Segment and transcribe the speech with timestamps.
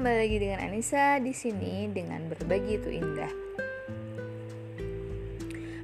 [0.00, 3.28] kembali lagi dengan Anissa di sini dengan berbagi itu indah.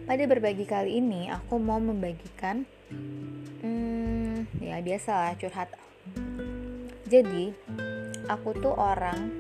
[0.08, 2.64] Pada berbagi kali ini aku mau membagikan,
[3.60, 5.68] hmm, ya biasalah curhat.
[7.05, 7.52] Jadi
[8.24, 9.37] aku tuh orang,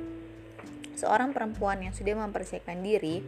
[0.92, 3.24] seorang perempuan yang sudah mempersiapkan diri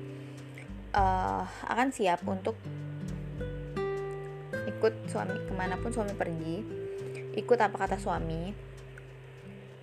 [0.93, 2.61] uh, akan siap untuk
[4.69, 6.61] ikut suami ke mana pun suami pergi,
[7.41, 8.53] ikut apa kata suami,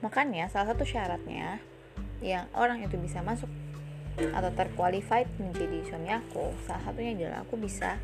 [0.06, 1.58] Makanya salah satu syaratnya
[2.22, 3.50] yang orang itu bisa masuk
[4.16, 8.00] atau terqualified menjadi suami aku salah satunya adalah aku bisa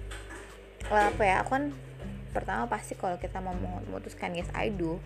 [0.91, 1.65] apa ya aku kan
[2.35, 4.99] pertama pasti kalau kita mau memutuskan yes I do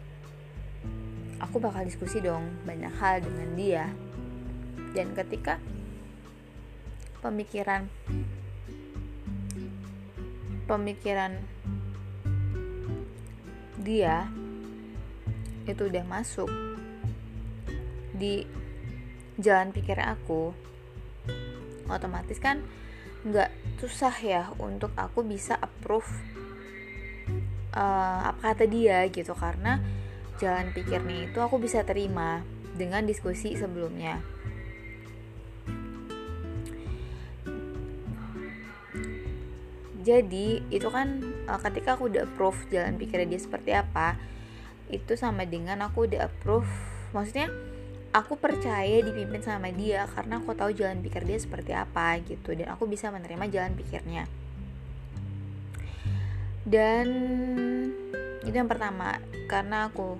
[1.39, 3.85] aku bakal diskusi dong banyak hal dengan dia.
[4.95, 5.59] Dan ketika
[7.19, 7.91] pemikiran
[10.65, 11.43] pemikiran
[13.83, 14.31] dia
[15.67, 16.47] itu udah masuk
[18.15, 18.47] di
[19.35, 20.55] jalan pikir aku
[21.91, 22.63] otomatis kan
[23.25, 26.07] nggak susah ya untuk aku bisa approve
[27.75, 29.35] uh, apa kata dia gitu.
[29.35, 29.81] Karena
[30.39, 32.41] jalan pikirnya itu aku bisa terima
[32.75, 34.23] dengan diskusi sebelumnya.
[40.05, 44.21] Jadi itu kan uh, ketika aku udah approve jalan pikirnya dia seperti apa
[44.85, 46.69] itu sama dengan aku udah approve
[47.09, 47.49] maksudnya
[48.15, 52.71] aku percaya dipimpin sama dia karena aku tahu jalan pikir dia seperti apa gitu dan
[52.71, 54.23] aku bisa menerima jalan pikirnya.
[56.63, 57.07] Dan
[58.47, 59.19] itu yang pertama
[59.51, 60.15] karena aku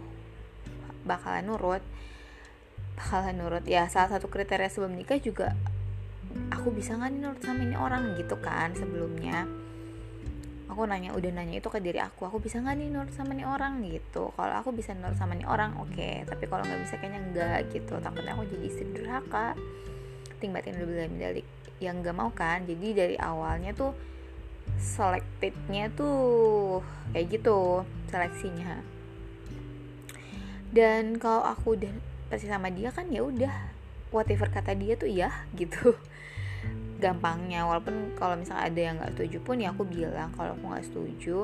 [1.08, 1.84] bakalan nurut
[3.00, 3.64] bakalan nurut.
[3.64, 5.56] Ya salah satu kriteria sebelum nikah juga
[6.52, 9.48] aku bisa nggak nurut sama ini orang gitu kan sebelumnya
[10.66, 13.46] aku nanya udah nanya itu ke diri aku aku bisa nggak nih nurut sama nih
[13.46, 13.86] orang?
[13.86, 14.34] Gitu.
[14.34, 15.94] Kalau aku bisa nurut sama nih orang oke.
[15.94, 16.26] Okay.
[16.26, 17.94] tapi kalau nggak bisa kayaknya enggak gitu.
[18.02, 19.54] Takutnya aku jadi istri durhaka.
[20.42, 22.66] Tingbatin lebih medalik yang nggak mau kan.
[22.66, 23.94] Jadi dari awalnya tuh
[24.82, 26.82] selectednya tuh
[27.14, 28.82] kayak gitu seleksinya.
[30.76, 31.94] Dan kalau aku udah
[32.28, 33.54] pasti sama dia kan ya udah
[34.10, 35.94] whatever kata dia tuh ya gitu
[37.06, 37.70] gampangnya.
[37.70, 41.38] Walaupun kalau misalnya ada yang nggak setuju pun ya aku bilang kalau aku nggak setuju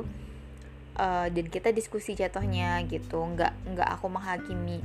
[0.98, 3.22] uh, dan kita diskusi jatuhnya gitu.
[3.22, 4.82] Nggak nggak aku menghakimi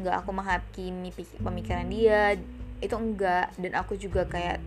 [0.00, 1.12] nggak aku menghakimi
[1.44, 2.40] pemikiran dia
[2.80, 4.58] itu enggak dan aku juga kayak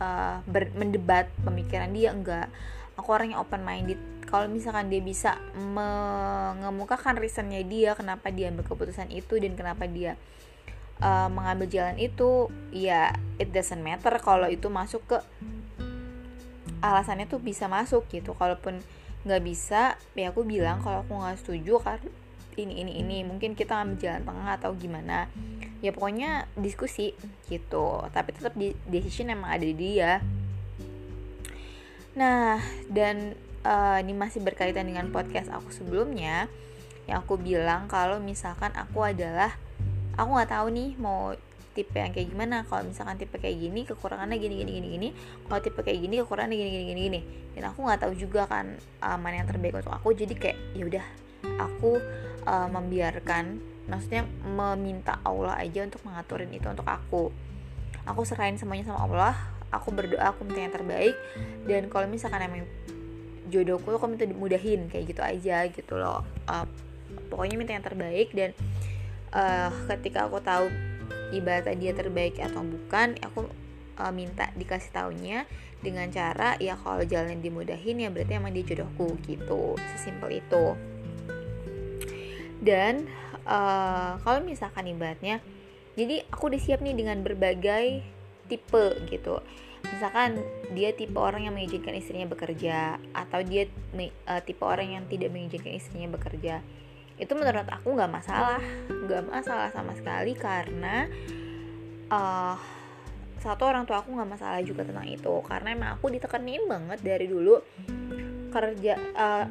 [0.00, 2.48] uh, ber, mendebat pemikiran dia enggak
[2.96, 8.64] aku orang yang open minded kalau misalkan dia bisa mengemukakan reasonnya dia kenapa dia ambil
[8.64, 10.16] keputusan itu dan kenapa dia
[11.02, 15.18] uh, mengambil jalan itu ya it doesn't matter kalau itu masuk ke
[16.78, 18.34] alasannya tuh bisa masuk gitu.
[18.34, 18.78] Kalaupun
[19.26, 22.10] nggak bisa ya aku bilang kalau aku nggak setuju karena
[22.58, 25.30] ini ini ini mungkin kita ambil jalan tengah atau gimana.
[25.78, 27.14] Ya pokoknya diskusi
[27.46, 28.02] gitu.
[28.10, 30.22] Tapi tetap di decision emang ada di dia.
[32.18, 32.58] Nah
[32.90, 36.50] dan uh, ini masih berkaitan dengan podcast aku sebelumnya
[37.08, 39.56] yang aku bilang kalau misalkan aku adalah
[40.18, 41.30] aku nggak tahu nih mau
[41.78, 42.66] tipe yang kayak gimana.
[42.66, 45.08] Kalau misalkan tipe kayak gini kekurangannya gini gini gini gini.
[45.46, 47.20] Kalau tipe kayak gini kekurangannya gini gini gini gini.
[47.54, 50.10] Dan aku nggak tahu juga kan uh, mana yang terbaik untuk aku.
[50.18, 51.06] Jadi kayak ya udah
[51.62, 52.02] aku
[52.50, 57.30] uh, membiarkan maksudnya meminta Allah aja untuk mengaturin itu untuk aku.
[58.10, 59.34] Aku serahin semuanya sama Allah.
[59.70, 61.14] Aku berdoa aku minta yang terbaik.
[61.62, 62.66] Dan kalau misalkan emang
[63.54, 64.90] jodohku aku minta dimudahin.
[64.90, 66.26] Kayak gitu aja gitu loh.
[66.50, 66.66] Uh,
[67.30, 68.50] pokoknya minta yang terbaik dan
[69.32, 70.70] uh, ketika aku tahu
[71.32, 73.48] ibadah dia terbaik atau bukan aku
[74.00, 75.44] uh, minta dikasih taunya
[75.78, 79.78] dengan cara ya kalau jalan dimudahin ya berarti emang dia jodohku gitu.
[79.94, 80.64] Sesimpel itu.
[82.58, 83.06] Dan
[83.46, 85.38] uh, kalau misalkan ibaratnya
[85.94, 88.02] jadi aku udah siap nih dengan berbagai
[88.46, 89.42] tipe gitu.
[89.94, 90.42] Misalkan
[90.74, 93.70] dia tipe orang yang mengizinkan istrinya bekerja atau dia
[94.26, 96.62] uh, tipe orang yang tidak mengizinkan istrinya bekerja
[97.18, 98.62] itu menurut aku nggak masalah.
[98.88, 101.10] Nggak masalah sama sekali karena
[102.10, 102.56] uh,
[103.38, 105.34] satu orang tua aku nggak masalah juga tentang itu.
[105.46, 107.58] Karena emang aku ditekenin banget dari dulu
[108.48, 109.44] kerja uh,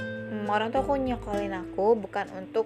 [0.50, 2.66] orang tua aku nyekolin aku bukan untuk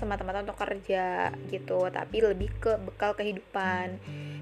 [0.00, 4.00] semata-mata untuk kerja gitu tapi lebih ke bekal kehidupan.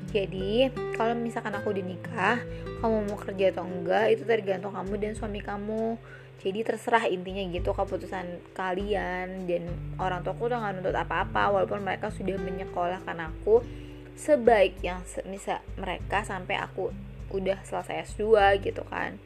[0.09, 2.39] Jadi kalau misalkan aku udah nikah
[2.81, 5.99] kamu mau kerja atau enggak itu tergantung kamu dan suami kamu
[6.39, 9.67] jadi terserah intinya gitu keputusan kalian dan
[9.99, 13.67] orang tuaku tuh nggak nuntut apa-apa walaupun mereka sudah menyekolahkan aku.
[14.15, 16.95] Sebaik yang bisa mereka sampai aku
[17.35, 19.19] udah selesai S2 gitu kan.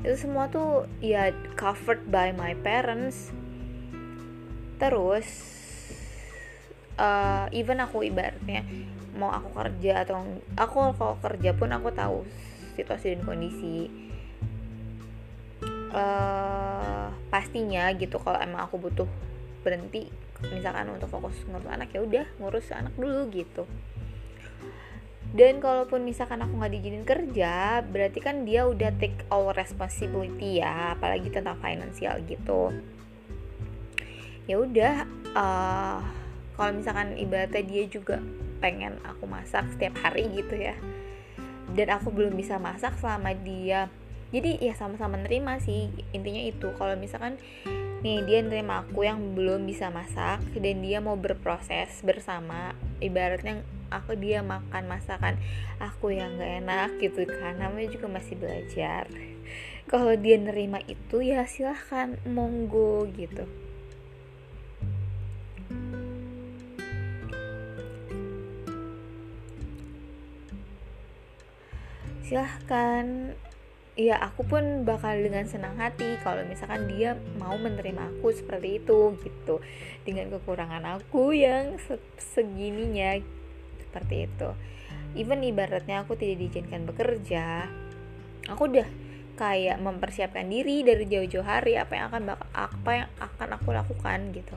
[0.00, 1.28] Itu semua tuh ya
[1.60, 3.28] covered by my parents.
[4.80, 5.28] Terus
[6.96, 8.64] uh, even aku ibaratnya
[9.12, 10.24] mau aku kerja atau
[10.56, 12.24] aku kalau kerja pun aku tahu
[12.80, 14.08] situasi dan kondisi
[15.94, 19.08] uh, pastinya gitu kalau emang aku butuh
[19.60, 20.08] berhenti
[20.48, 23.64] misalkan untuk fokus ngurus anak ya udah ngurus anak dulu gitu.
[25.30, 30.98] Dan kalaupun misalkan aku nggak diizinin kerja berarti kan dia udah take all responsibility ya
[30.98, 32.74] apalagi tentang finansial gitu.
[34.50, 35.06] Ya udah
[35.38, 36.02] uh,
[36.58, 38.18] kalau misalkan ibaratnya dia juga
[38.58, 40.74] pengen aku masak setiap hari gitu ya
[41.74, 43.86] dan aku belum bisa masak selama dia
[44.30, 46.70] jadi ya sama-sama nerima sih intinya itu.
[46.78, 47.34] Kalau misalkan
[48.00, 52.72] nih dia nerima aku yang belum bisa masak dan dia mau berproses bersama
[53.02, 55.34] ibaratnya aku dia makan masakan
[55.82, 57.58] aku yang gak enak gitu kan.
[57.58, 59.10] Namanya juga masih belajar.
[59.90, 63.42] Kalau dia nerima itu ya silahkan monggo gitu.
[72.22, 73.34] Silahkan
[74.00, 79.12] ya aku pun bakal dengan senang hati kalau misalkan dia mau menerima aku seperti itu
[79.20, 79.60] gitu.
[80.08, 83.20] Dengan kekurangan aku yang se segininya
[83.84, 84.48] seperti itu.
[85.12, 87.68] Even ibaratnya aku tidak diizinkan bekerja
[88.50, 88.88] aku udah
[89.38, 94.56] kayak mempersiapkan diri dari jauh-jauh hari apa yang akan apa yang akan aku lakukan gitu.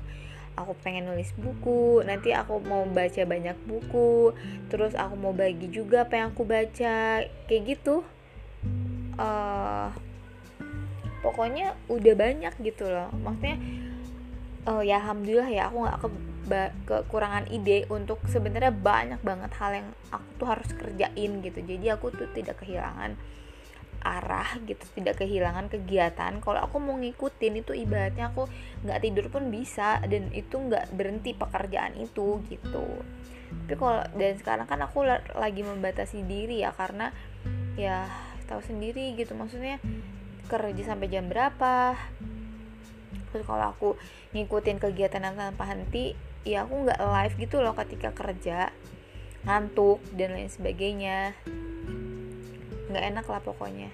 [0.54, 4.38] Aku pengen nulis buku nanti aku mau baca banyak buku
[4.70, 8.06] terus aku mau bagi juga apa yang aku baca kayak gitu
[9.20, 9.90] uh,
[11.24, 13.10] pokoknya udah banyak gitu loh.
[13.16, 13.58] Maksudnya
[14.68, 16.10] uh, ya alhamdulillah ya aku nggak ke
[16.84, 21.60] kekurangan ide untuk sebenarnya banyak banget hal yang aku tuh harus kerjain gitu.
[21.64, 23.16] Jadi aku tuh tidak kehilangan
[24.04, 26.44] arah gitu tidak kehilangan kegiatan.
[26.44, 28.46] Kalau aku mau ngikutin itu ibaratnya aku
[28.84, 32.86] nggak tidur pun bisa dan itu nggak berhenti pekerjaan itu gitu.
[33.64, 35.08] Tapi kalau dan sekarang kan aku
[35.40, 37.16] lagi membatasi diri ya karena
[37.80, 38.06] ya
[38.54, 39.34] tahu sendiri gitu.
[39.34, 39.82] Maksudnya
[40.46, 41.98] kerja sampai jam berapa.
[43.34, 43.90] Terus kalau aku
[44.38, 46.14] ngikutin kegiatan tanpa henti
[46.46, 48.70] ya aku nggak live gitu loh ketika kerja.
[49.44, 51.34] Ngantuk dan lain sebagainya.
[52.94, 53.90] Nggak enak lah pokoknya.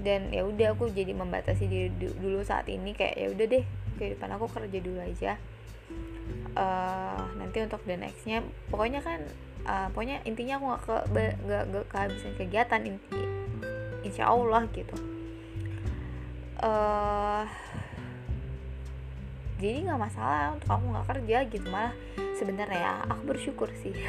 [0.00, 3.64] Dan ya udah aku jadi membatasi diri dulu saat ini kayak ya udah deh
[4.00, 5.32] kehidupan aku kerja dulu aja.
[6.56, 8.40] Uh, nanti untuk the nextnya
[8.72, 9.20] pokoknya kan
[9.68, 10.96] uh, pokoknya intinya aku nggak ke
[11.44, 13.25] nggak kehabisan kegiatan inti
[14.06, 14.96] insya Allah gitu.
[16.56, 17.44] Uh,
[19.56, 21.92] jadi nggak masalah untuk aku nggak kerja gitu malah
[22.36, 23.92] sebenarnya ya aku bersyukur sih.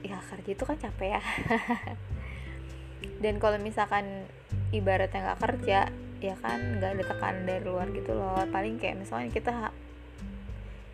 [0.00, 1.22] Ya kerja itu kan capek ya.
[3.22, 4.26] Dan kalau misalkan
[4.72, 5.92] ibaratnya nggak kerja
[6.24, 8.40] ya kan nggak ada tekanan dari luar gitu loh.
[8.48, 9.70] Paling kayak misalnya kita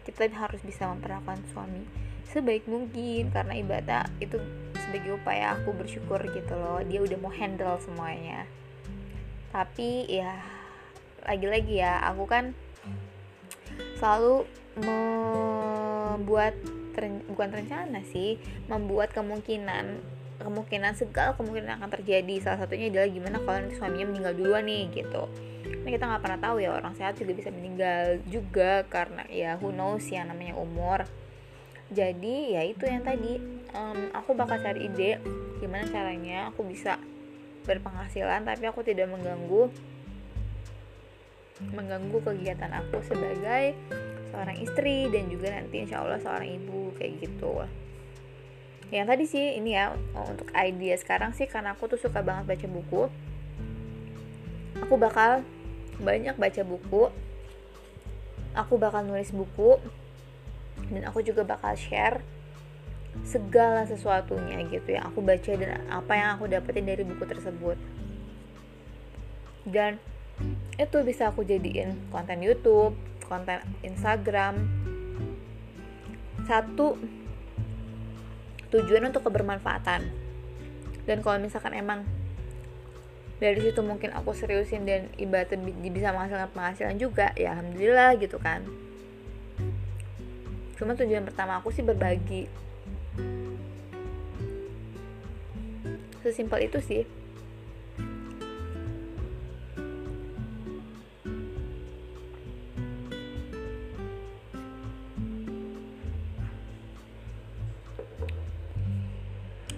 [0.04, 1.86] kita harus bisa memperlakukan suami
[2.26, 4.42] sebaik mungkin karena ibadah itu
[4.86, 8.46] sebagai upaya aku bersyukur gitu loh dia udah mau handle semuanya.
[9.50, 10.38] Tapi ya
[11.26, 12.54] lagi-lagi ya aku kan
[13.98, 14.46] selalu
[14.78, 16.54] membuat
[17.28, 18.40] bukan rencana sih
[18.72, 20.00] membuat kemungkinan
[20.40, 22.34] kemungkinan segala kemungkinan akan terjadi.
[22.40, 25.28] Salah satunya adalah gimana kalau nanti suaminya meninggal duluan nih gitu.
[25.66, 29.74] Ini kita nggak pernah tahu ya orang sehat juga bisa meninggal juga karena ya who
[29.74, 31.04] knows ya namanya umur.
[31.90, 33.38] Jadi ya itu yang tadi
[33.76, 35.20] um, aku bakal cari ide
[35.60, 36.96] gimana caranya aku bisa
[37.68, 39.68] berpenghasilan tapi aku tidak mengganggu
[41.72, 43.72] mengganggu kegiatan aku sebagai
[44.28, 47.64] seorang istri dan juga nanti insya Allah seorang ibu kayak gitu.
[48.92, 52.66] Yang tadi sih ini ya untuk idea sekarang sih karena aku tuh suka banget baca
[52.68, 53.02] buku.
[54.84, 55.40] Aku bakal
[55.96, 57.08] banyak baca buku.
[58.52, 59.80] Aku bakal nulis buku.
[60.92, 62.20] Dan aku juga bakal share
[63.24, 67.78] segala sesuatunya gitu yang aku baca dan apa yang aku dapetin dari buku tersebut
[69.66, 69.98] dan
[70.76, 72.92] itu bisa aku jadiin konten YouTube,
[73.24, 74.68] konten Instagram.
[76.44, 77.00] Satu
[78.68, 80.12] tujuan untuk kebermanfaatan.
[81.08, 82.04] Dan kalau misalkan emang
[83.40, 85.56] dari situ mungkin aku seriusin dan ibaratnya
[85.88, 88.60] bisa menghasilkan penghasilan juga, ya alhamdulillah gitu kan
[90.76, 92.46] cuma tujuan pertama aku sih berbagi
[96.26, 97.02] sesimpel itu sih.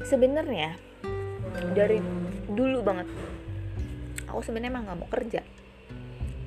[0.09, 0.73] Sebenarnya
[1.77, 2.01] dari
[2.49, 3.05] dulu banget
[4.25, 5.45] aku sebenarnya emang nggak mau kerja.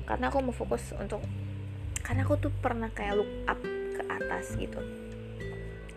[0.02, 1.22] Karena aku mau fokus untuk
[2.02, 3.62] karena aku tuh pernah kayak look up
[4.10, 4.82] atas gitu.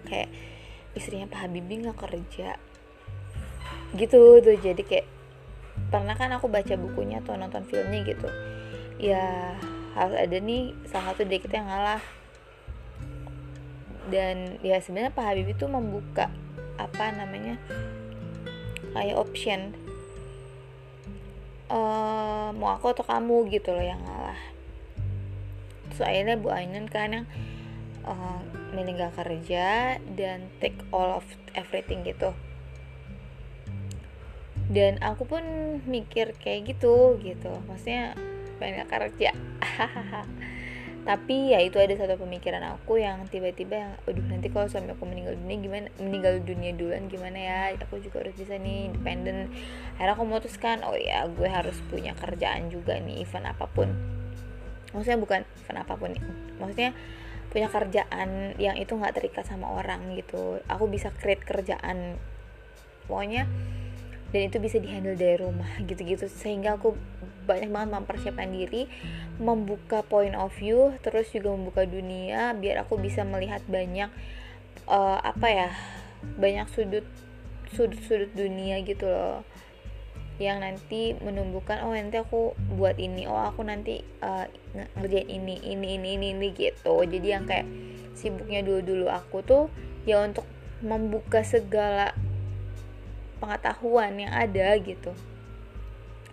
[0.06, 0.30] Kayak
[0.96, 2.58] istrinya Pak Habibie nggak kerja.
[3.94, 4.58] Gitu tuh.
[4.58, 5.08] Jadi kayak
[5.92, 8.28] pernah kan aku baca bukunya atau nonton filmnya gitu.
[8.98, 9.54] Ya
[9.94, 12.02] harus ada nih salah satu dari kita yang ngalah.
[14.10, 16.32] Dan ya sebenarnya Pak Habibie itu membuka
[16.80, 17.60] apa namanya
[18.96, 19.76] kayak option.
[21.66, 24.38] Uh, mau aku atau kamu gitu loh yang ngalah.
[25.98, 27.26] So akhirnya Bu Ainun kan yang
[28.06, 32.32] uh, gak kerja dan take all of everything gitu.
[34.66, 35.44] Dan aku pun
[35.86, 37.52] mikir kayak gitu gitu.
[37.70, 38.18] Maksudnya
[38.58, 39.32] pengen kerja.
[41.06, 45.06] Tapi ya itu ada satu pemikiran aku yang tiba-tiba yang aduh nanti kalau suami aku
[45.06, 47.60] meninggal dunia gimana meninggal dunia duluan gimana ya?
[47.86, 49.54] Aku juga harus bisa nih independen.
[50.02, 53.94] Akhirnya aku memutuskan oh ya gue harus punya kerjaan juga nih event apa pun.
[54.98, 56.24] Maksudnya bukan event apa pun nih
[56.58, 56.92] maksudnya
[57.56, 60.60] punya kerjaan yang itu nggak terikat sama orang gitu.
[60.68, 62.20] Aku bisa create kerjaan
[63.08, 63.48] pokoknya
[64.36, 66.28] dan itu bisa dihandle dari rumah gitu-gitu.
[66.28, 67.00] Sehingga aku
[67.48, 68.92] banyak banget mempersiapkan diri
[69.40, 74.10] membuka point of view terus juga membuka dunia biar aku bisa melihat banyak
[74.90, 75.70] uh, apa ya
[76.42, 77.06] banyak sudut
[77.70, 79.46] sudut-sudut dunia gitu loh
[80.36, 83.24] yang nanti menumbuhkan oh nanti aku buat ini.
[83.28, 84.44] Oh aku nanti uh,
[85.00, 87.00] ngerjain ini ini ini ini ini gitu.
[87.08, 87.68] Jadi yang kayak
[88.16, 89.72] sibuknya dulu dulu aku tuh
[90.04, 90.44] ya untuk
[90.84, 92.12] membuka segala
[93.40, 95.16] pengetahuan yang ada gitu.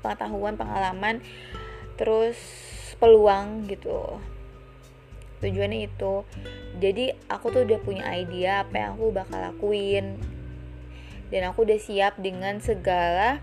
[0.02, 1.23] Pengetahuan pengalaman
[1.94, 2.38] terus
[2.99, 4.18] peluang gitu.
[5.42, 6.26] Tujuannya itu.
[6.82, 10.18] Jadi aku tuh udah punya ide apa yang aku bakal lakuin.
[11.30, 13.40] Dan aku udah siap dengan segala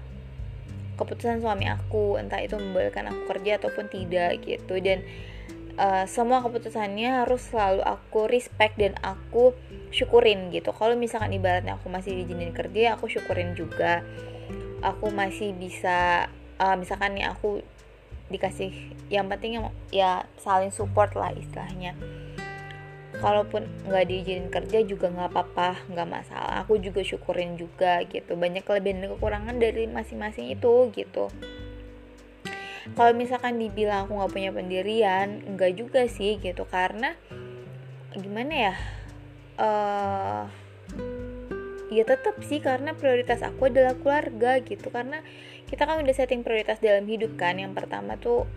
[1.00, 4.75] keputusan suami aku entah itu membolehkan aku kerja ataupun tidak gitu.
[4.84, 5.08] Dan
[5.79, 9.56] uh, semua keputusannya harus selalu aku respect dan aku
[9.96, 10.75] syukurin gitu.
[10.75, 14.03] Kalau misalkan ibaratnya aku masih diizinin kerja aku syukurin juga.
[14.79, 16.27] Aku masih bisa
[16.60, 17.63] uh, misalkan nih aku
[18.29, 19.58] dikasih yang penting
[19.89, 21.98] ya saling support lah istilahnya
[23.20, 26.64] kalaupun nggak diizinin kerja juga nggak apa-apa nggak masalah.
[26.64, 28.40] Aku juga syukurin juga gitu.
[28.40, 31.28] Banyak kelebihan dan kekurangan dari masing-masing itu gitu.
[32.96, 36.64] Kalau misalkan dibilang aku nggak punya pendirian enggak juga sih gitu.
[36.66, 37.14] Karena
[38.16, 38.76] gimana ya
[39.62, 40.44] uh,
[41.94, 44.90] ya tetap sih karena prioritas aku adalah keluarga gitu.
[44.90, 45.22] Karena
[45.68, 47.60] kita kan udah setting prioritas dalam hidup kan.
[47.60, 48.48] Yang pertama tuh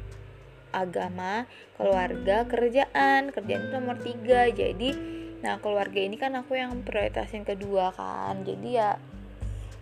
[0.72, 1.46] agama
[1.78, 3.30] keluarga kerjaan.
[3.30, 4.48] Kerjaan itu nomor tiga.
[4.50, 8.42] Jadi nah keluarga ini kan aku yang prioritasin kedua kan.
[8.42, 8.96] Jadi ya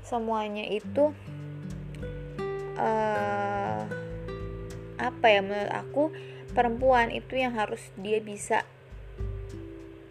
[0.04, 1.14] semuanya itu
[2.76, 3.82] uh,
[5.00, 6.02] apa ya menurut aku
[6.52, 8.66] perempuan itu yang harus dia bisa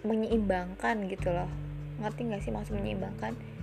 [0.08, 1.52] menyeimbangkan gitu loh.
[2.00, 3.59] Ngerti nggak sih maksud menyeimbangkan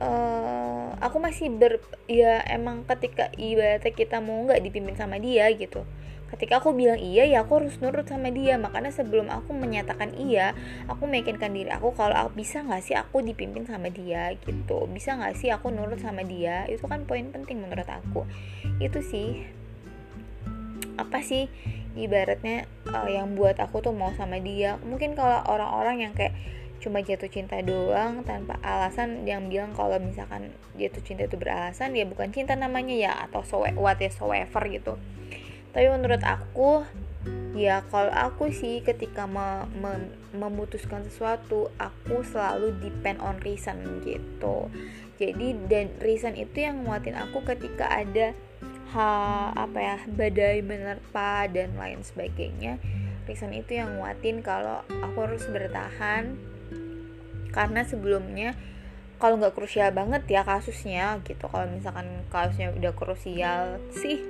[0.00, 5.84] uh, aku masih ber ya emang ketika ibaratnya kita mau nggak dipimpin sama dia gitu.
[6.34, 8.58] Ketika aku bilang iya ya aku harus nurut sama dia.
[8.58, 10.56] Makanya sebelum aku menyatakan iya
[10.90, 14.90] aku meyakinkan diri aku kalau aku bisa nggak sih aku dipimpin sama dia gitu.
[14.90, 16.66] Bisa nggak sih aku nurut sama dia?
[16.66, 18.26] Itu kan poin penting menurut aku.
[18.82, 19.46] Itu sih
[20.94, 21.50] apa sih
[21.94, 24.78] ibaratnya uh, yang buat aku tuh mau sama dia.
[24.82, 26.34] Mungkin kalau orang-orang yang kayak
[26.84, 32.04] cuma jatuh cinta doang tanpa alasan yang bilang kalau misalkan jatuh cinta itu beralasan ya
[32.04, 35.00] bukan cinta namanya ya atau so whatever gitu.
[35.72, 36.84] Tapi menurut aku
[37.56, 44.68] ya kalau aku sih ketika me me memutuskan sesuatu aku selalu depend on reason gitu.
[45.16, 48.36] Jadi dan reason itu yang nguatin aku ketika ada
[48.92, 49.08] ha,
[49.56, 52.76] apa ya badai menerpa dan lain sebagainya.
[53.24, 56.53] Reason itu yang nguatin kalau aku harus bertahan
[57.54, 58.58] karena sebelumnya
[59.22, 61.46] kalau nggak krusial banget ya kasusnya gitu.
[61.46, 64.20] Kalau misalkan kasusnya udah krusial sih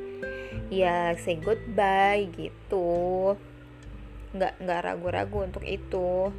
[0.69, 3.35] ya say goodbye gitu.
[4.37, 6.31] Nggak nggak ragu-ragu untuk itu.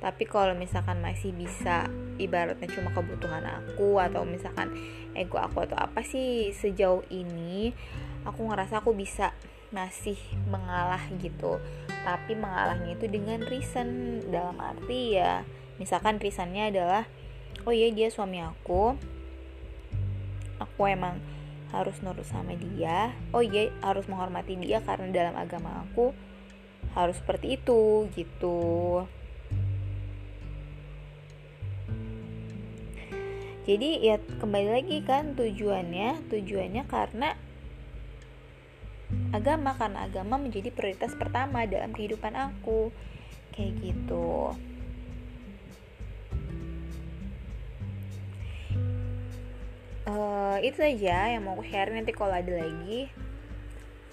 [0.00, 4.72] Tapi kalau misalkan masih bisa ibaratnya cuma kebutuhan aku atau misalkan
[5.12, 7.76] ego aku atau apa sih sejauh ini
[8.24, 9.32] aku ngerasa aku bisa
[9.74, 10.16] masih
[10.48, 11.60] mengalah gitu.
[12.06, 14.20] Tapi mengalahnya itu dengan reason.
[14.30, 15.44] Dalam arti ya
[15.80, 17.08] misalkan reasonnya adalah
[17.64, 18.94] oh iya dia suami aku.
[20.60, 21.16] Aku emang
[21.72, 23.16] harus nurut sama dia.
[23.32, 26.12] Oh iya harus menghormati dia karena dalam agama aku
[26.92, 28.60] harus seperti itu gitu.
[33.64, 37.38] Jadi ya kembali lagi kan tujuannya tujuannya karena
[39.30, 42.92] agama karena agama menjadi prioritas pertama dalam kehidupan aku.
[43.54, 44.54] Kayak gitu
[50.10, 53.06] uh, itu aja yang mau aku share nanti kalau ada lagi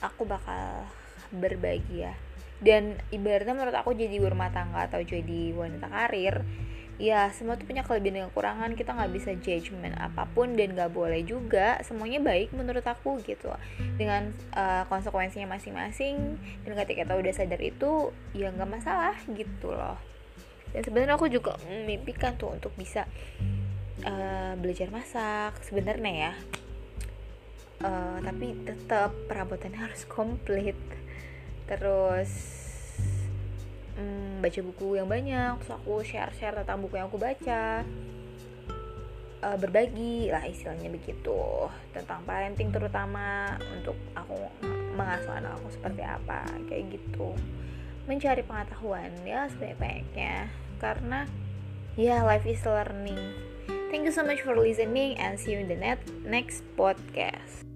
[0.02, 0.86] aku bakal
[1.34, 2.14] berbagi ya.
[2.58, 6.42] Dan ibaratnya menurut aku jadi rumah tangga atau jadi wanita karir
[6.98, 8.74] ya semua tuh punya kelebihan dan kekurangan.
[8.74, 13.54] Kita nggak bisa judgement apa pun dan nggak boleh juga semuanya baik menurut aku gitu.
[13.98, 19.98] Dengan uh, konsekuensinya masing-masing dan ketika kita udah sadar itu ya nggak masalah gitu loh.
[20.74, 23.06] Dan sebenarnya aku juga memimpikan tuh untuk bisa
[24.06, 26.34] uh, belajar masak sebenarnya ya.
[27.78, 30.78] Uh, tapi tetap perabotannya harus komplit.
[31.70, 32.32] Terus
[33.98, 37.86] um, baca buku yang banyak terus aku share share tentang buku yang aku baca.
[39.38, 44.34] Uh, berbagi lah istilahnya begitu tentang parenting terutama untuk aku
[44.98, 47.38] mengasuh anak aku seperti apa kayak gitu.
[48.10, 50.50] Mencari pengetahuan ya sebanyak-banyaknya
[50.82, 51.30] karena
[51.94, 53.47] ya life is learning
[53.90, 57.67] thank you so much for listening and see you in the next podcast